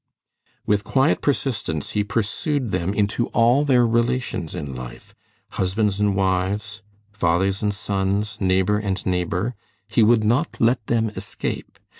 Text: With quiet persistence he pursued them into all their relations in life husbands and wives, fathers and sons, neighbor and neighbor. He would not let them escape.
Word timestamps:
With 0.65 0.83
quiet 0.83 1.21
persistence 1.21 1.91
he 1.91 2.03
pursued 2.03 2.71
them 2.71 2.91
into 2.91 3.27
all 3.27 3.63
their 3.63 3.85
relations 3.85 4.55
in 4.55 4.73
life 4.73 5.13
husbands 5.49 5.99
and 5.99 6.15
wives, 6.15 6.81
fathers 7.11 7.61
and 7.61 7.71
sons, 7.71 8.39
neighbor 8.41 8.79
and 8.79 9.05
neighbor. 9.05 9.53
He 9.87 10.01
would 10.01 10.23
not 10.23 10.57
let 10.59 10.87
them 10.87 11.09
escape. 11.11 11.77